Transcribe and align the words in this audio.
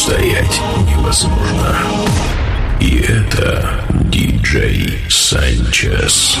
устоять 0.00 0.60
невозможно. 0.88 1.76
И 2.80 3.00
это 3.00 3.84
диджей 4.10 4.98
Санчес. 5.10 6.38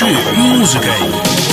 души 0.00 0.14
музыкой. 0.34 1.49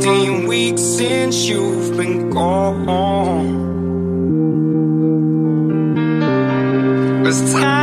16 0.00 0.46
weeks 0.46 0.80
since 0.80 1.48
you've 1.48 1.96
been 1.96 2.30
gone. 2.30 2.86
As 7.26 7.52
time 7.52 7.77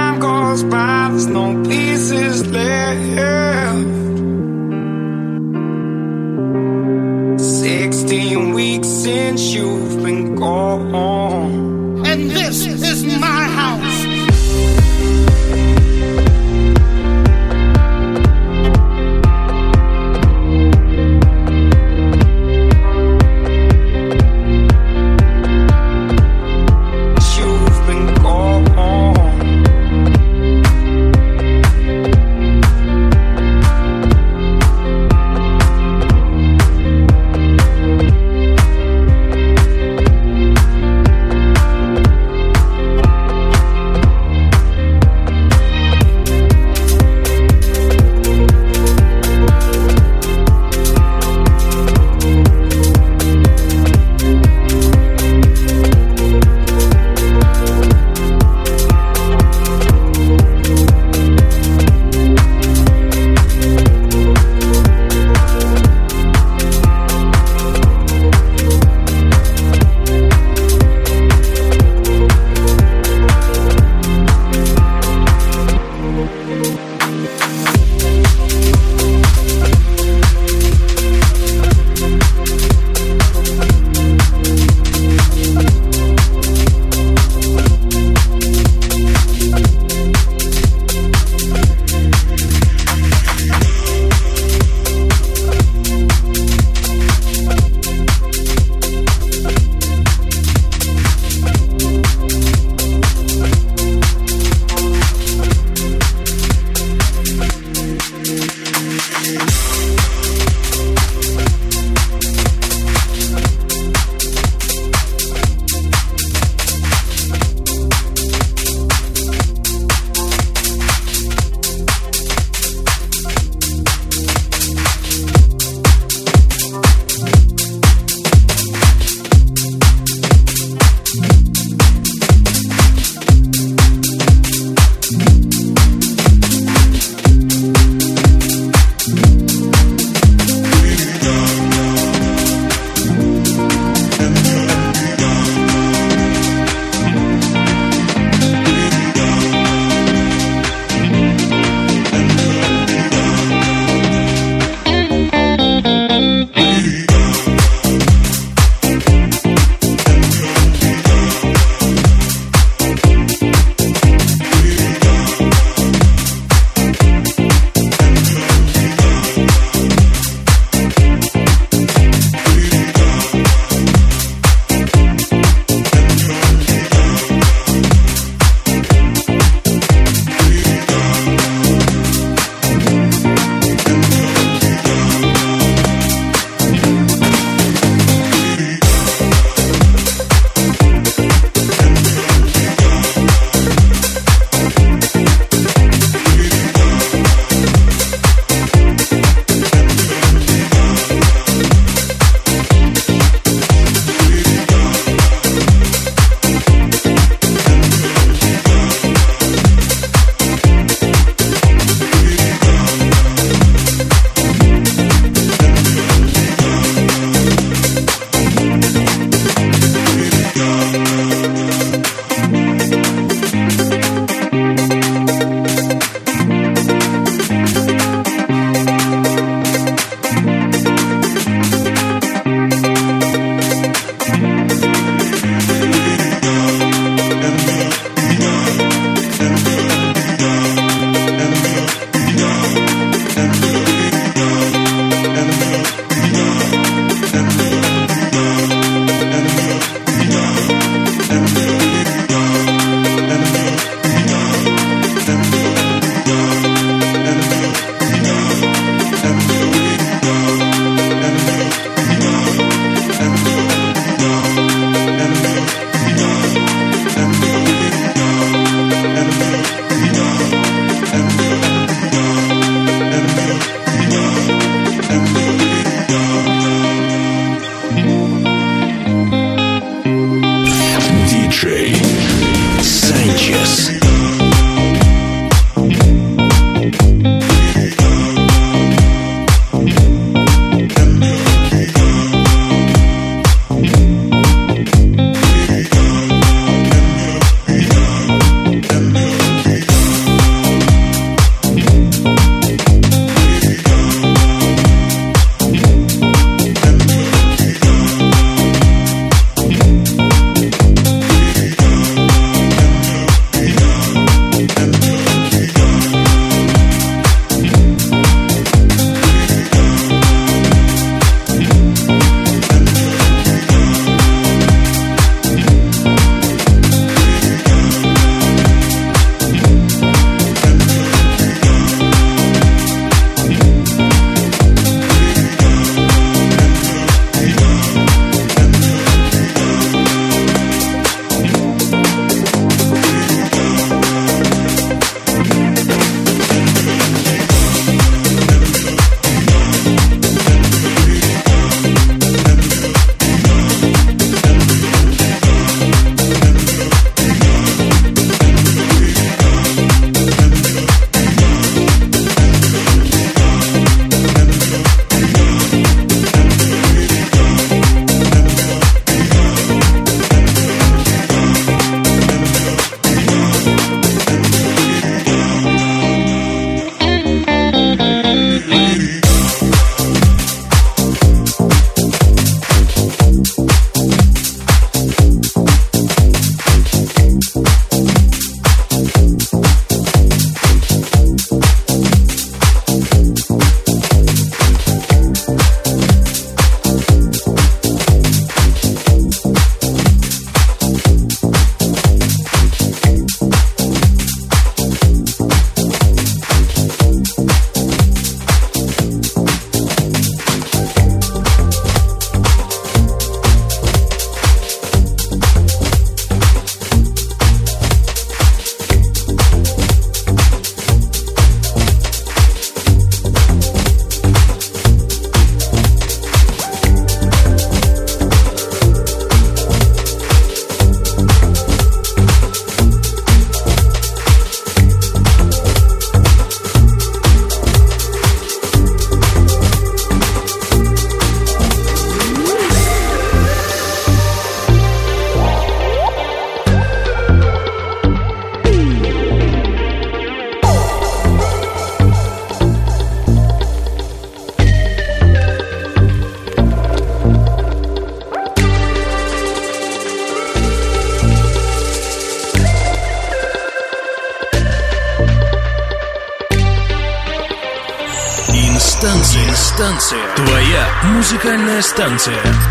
Jóvenes 471.46 471.94
Dancer. 471.96 472.65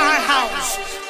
my 0.00 0.18
house. 0.26 1.03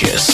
Sanchez. 0.00 0.29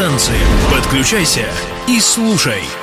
Инстанция. 0.00 0.40
Подключайся 0.70 1.46
и 1.86 2.00
слушай. 2.00 2.79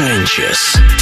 Sanchez. 0.00 0.99